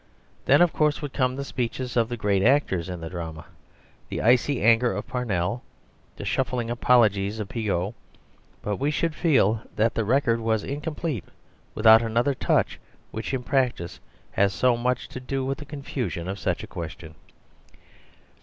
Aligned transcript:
Then 0.45 0.63
of 0.63 0.73
course 0.73 0.99
would 1.03 1.13
come 1.13 1.35
the 1.35 1.43
speeches 1.45 1.95
of 1.95 2.09
the 2.09 2.17
great 2.17 2.41
actors 2.41 2.89
in 2.89 3.01
the 3.01 3.09
drama, 3.11 3.45
the 4.09 4.19
icy 4.19 4.59
anger 4.63 4.91
of 4.91 5.05
Parnell, 5.05 5.61
the 6.17 6.25
shuffling 6.25 6.71
apologies 6.71 7.39
of 7.39 7.49
Pigott. 7.49 7.93
But 8.63 8.77
we 8.77 8.89
should 8.89 9.13
feel 9.13 9.61
that 9.75 9.93
the 9.93 10.03
record 10.03 10.39
was 10.39 10.63
incomplete 10.63 11.25
without 11.75 12.01
another 12.01 12.33
touch 12.33 12.79
which 13.11 13.31
in 13.31 13.43
practice 13.43 13.99
has 14.31 14.53
so 14.55 14.75
much 14.75 15.07
to 15.09 15.19
do 15.19 15.45
with 15.45 15.59
the 15.59 15.65
confusion 15.65 16.27
of 16.27 16.39
such 16.39 16.63
a 16.63 16.67
question. 16.67 17.13